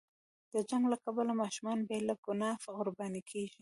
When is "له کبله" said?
0.91-1.33